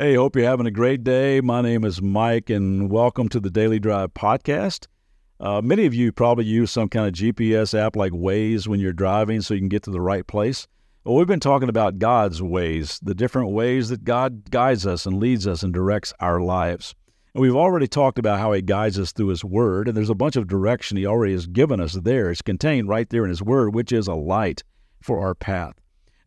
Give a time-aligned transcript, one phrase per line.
[0.00, 1.40] Hey, hope you're having a great day.
[1.40, 4.86] My name is Mike, and welcome to the Daily Drive podcast.
[5.40, 8.92] Uh, many of you probably use some kind of GPS app like Waze when you're
[8.92, 10.68] driving so you can get to the right place.
[11.02, 15.18] Well, we've been talking about God's ways, the different ways that God guides us and
[15.18, 16.94] leads us and directs our lives.
[17.34, 20.14] And we've already talked about how He guides us through His Word, and there's a
[20.14, 22.30] bunch of direction He already has given us there.
[22.30, 24.62] It's contained right there in His Word, which is a light
[25.02, 25.74] for our path.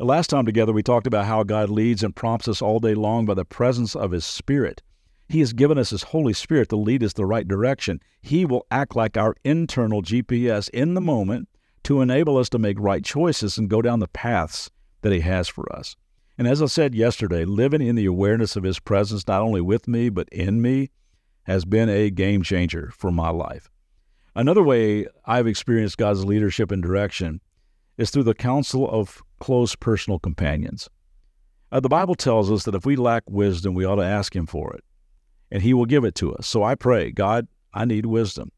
[0.02, 2.96] The last time together, we talked about how God leads and prompts us all day
[2.96, 4.82] long by the presence of His Spirit.
[5.30, 8.00] He has given us His Holy Spirit to lead us the right direction.
[8.20, 11.50] He will act like our internal GPS in the moment
[11.84, 15.48] to enable us to make right choices and go down the paths that He has
[15.48, 15.96] for us.
[16.36, 19.88] And as I said yesterday, living in the awareness of His presence, not only with
[19.88, 20.90] me, but in me,
[21.44, 23.70] has been a game changer for my life.
[24.36, 27.40] Another way I've experienced God's leadership and direction
[28.00, 30.90] is through the counsel of close personal companions.
[31.72, 34.46] Uh, the Bible tells us that if we lack wisdom, we ought to ask Him
[34.46, 34.84] for it,
[35.52, 36.48] and He will give it to us.
[36.48, 38.52] So I pray, God, I need wisdom.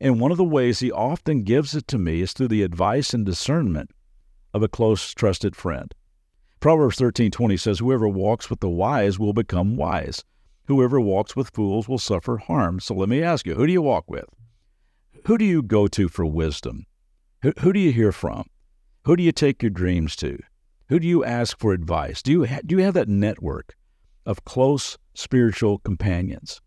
[0.00, 3.12] And one of the ways He often gives it to me is through the advice
[3.12, 3.90] and discernment
[4.54, 5.94] of a close, trusted friend.
[6.60, 10.24] Proverbs 13:20 says, "Whoever walks with the wise will become wise.
[10.66, 13.82] Whoever walks with fools will suffer harm." So let me ask you, who do you
[13.82, 14.26] walk with?
[15.26, 16.84] Who do you go to for wisdom?
[17.42, 18.44] Who, who do you hear from?
[19.04, 20.38] Who do you take your dreams to?
[20.90, 22.20] Who do you ask for advice?
[22.20, 23.74] Do you, ha- do you have that network
[24.26, 26.60] of close spiritual companions?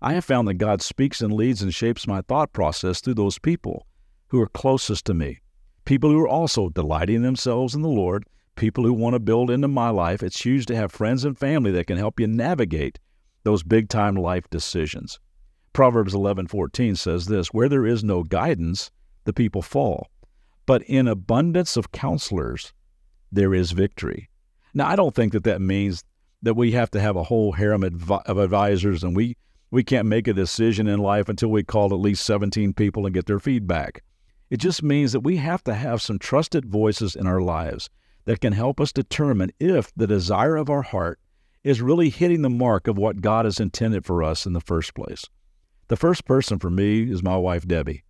[0.00, 3.40] I have found that God speaks and leads and shapes my thought process through those
[3.40, 3.88] people
[4.28, 5.40] who are closest to me.
[5.84, 8.24] People who are also delighting themselves in the Lord,
[8.54, 10.22] people who want to build into my life.
[10.22, 13.00] It's huge to have friends and family that can help you navigate
[13.42, 15.18] those big time life decisions.
[15.72, 18.92] Proverbs 11:14 says this, where there is no guidance,
[19.24, 20.06] the people fall
[20.70, 22.72] but in abundance of counselors,
[23.32, 24.30] there is victory.
[24.72, 26.04] Now, I don't think that that means
[26.42, 29.36] that we have to have a whole harem of advisors and we,
[29.72, 33.12] we can't make a decision in life until we call at least 17 people and
[33.12, 34.04] get their feedback.
[34.48, 37.90] It just means that we have to have some trusted voices in our lives
[38.26, 41.18] that can help us determine if the desire of our heart
[41.64, 44.94] is really hitting the mark of what God has intended for us in the first
[44.94, 45.24] place.
[45.88, 48.04] The first person for me is my wife, Debbie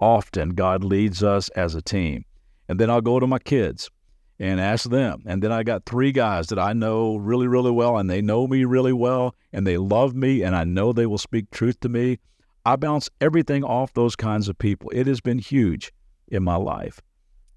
[0.00, 2.24] often God leads us as a team.
[2.68, 3.90] And then I'll go to my kids
[4.38, 5.22] and ask them.
[5.26, 8.46] And then I got three guys that I know really, really well, and they know
[8.46, 11.88] me really well, and they love me, and I know they will speak truth to
[11.88, 12.18] me.
[12.64, 14.90] I bounce everything off those kinds of people.
[14.90, 15.92] It has been huge
[16.28, 17.00] in my life.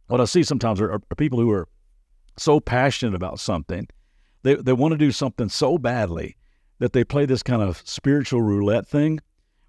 [0.08, 1.68] What I see sometimes are, are people who are
[2.38, 3.88] so passionate about something,
[4.44, 6.35] they, they want to do something so badly
[6.79, 9.19] that they play this kind of spiritual roulette thing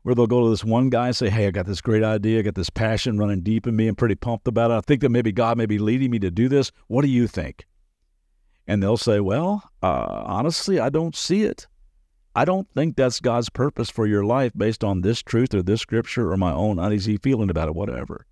[0.02, 2.40] where they'll go to this one guy and say, Hey, I got this great idea,
[2.40, 4.74] I got this passion running deep in me, I'm pretty pumped about it.
[4.74, 6.72] I think that maybe God may be leading me to do this.
[6.88, 7.66] What do you think?
[8.66, 11.66] And they'll say, Well, uh, honestly, I don't see it.
[12.34, 15.82] I don't think that's God's purpose for your life based on this truth or this
[15.82, 18.26] scripture or my own uneasy feeling about it, whatever.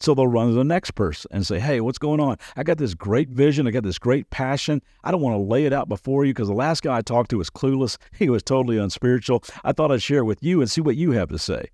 [0.00, 2.36] So they'll run to the next person and say, Hey, what's going on?
[2.56, 3.66] I got this great vision.
[3.66, 4.82] I got this great passion.
[5.02, 7.30] I don't want to lay it out before you because the last guy I talked
[7.30, 7.96] to was clueless.
[8.18, 9.44] He was totally unspiritual.
[9.64, 11.68] I thought I'd share it with you and see what you have to say.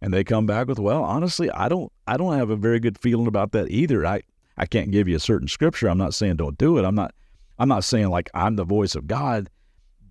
[0.00, 2.98] And they come back with, Well, honestly, I don't I don't have a very good
[2.98, 4.06] feeling about that either.
[4.06, 4.22] I,
[4.56, 5.88] I can't give you a certain scripture.
[5.88, 6.84] I'm not saying don't do it.
[6.84, 7.14] I'm not
[7.58, 9.50] I'm not saying like I'm the voice of God,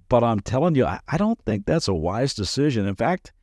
[0.10, 2.88] but I'm telling you, I, I don't think that's a wise decision.
[2.88, 3.34] In fact,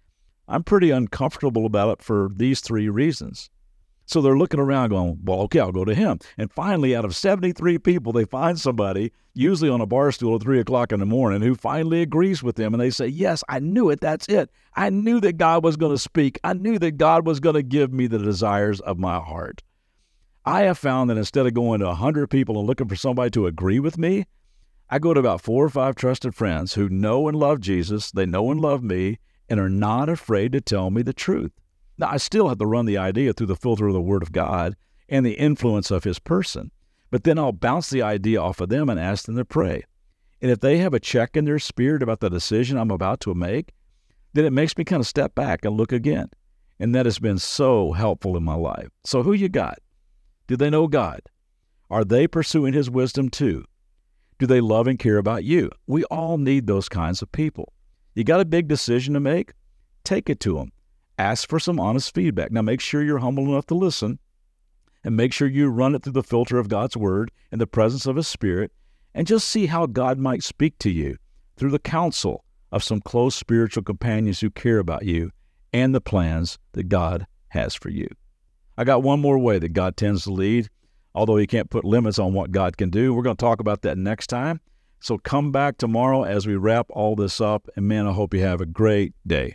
[0.49, 3.49] I'm pretty uncomfortable about it for these three reasons.
[4.07, 6.19] So they're looking around going, well, okay, I'll go to him.
[6.37, 10.43] And finally, out of 73 people, they find somebody, usually on a bar stool at
[10.43, 12.75] 3 o'clock in the morning, who finally agrees with them.
[12.75, 14.01] And they say, yes, I knew it.
[14.01, 14.51] That's it.
[14.75, 16.39] I knew that God was going to speak.
[16.45, 19.63] I knew that God was going to give me the desires of my heart.
[20.45, 23.47] I have found that instead of going to 100 people and looking for somebody to
[23.47, 24.27] agree with me,
[24.91, 28.27] I go to about four or five trusted friends who know and love Jesus, they
[28.27, 29.19] know and love me,
[29.49, 31.53] and are not afraid to tell me the truth.
[31.99, 34.33] Now, I still have to run the idea through the filter of the Word of
[34.33, 34.77] God
[35.09, 36.71] and the influence of His person,
[37.11, 39.85] but then I'll bounce the idea off of them and ask them to pray.
[40.41, 43.35] And if they have a check in their spirit about the decision I'm about to
[43.35, 43.73] make,
[44.33, 46.31] then it makes me kind of step back and look again.
[46.81, 48.89] And that has been so helpful in my life.
[49.05, 49.79] So, who you got?
[50.49, 51.21] Do they know God?
[51.91, 53.65] Are they pursuing His wisdom too?
[54.39, 55.71] Do they love and care about you?
[55.87, 57.73] We all need those kinds of people.
[58.15, 59.53] You got a big decision to make?
[60.03, 60.73] Take it to them.
[61.23, 62.51] Ask for some honest feedback.
[62.51, 64.19] Now, make sure you're humble enough to listen
[65.05, 68.07] and make sure you run it through the filter of God's Word in the presence
[68.07, 68.73] of His Spirit
[69.15, 71.17] and just see how God might speak to you
[71.57, 75.31] through the counsel of some close spiritual companions who care about you
[75.73, 78.09] and the plans that God has for you.
[78.77, 80.71] I got one more way that God tends to lead,
[81.15, 83.15] although He can't put limits on what God can do.
[83.15, 84.61] We're going to talk about that next time.
[84.99, 87.69] So come back tomorrow as we wrap all this up.
[87.77, 89.55] And man, I hope you have a great day.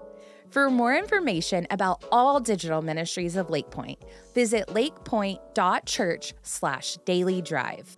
[0.51, 4.03] For more information about all digital ministries of Lakepointe,
[4.33, 7.97] visit lakepointe.church/daily drive.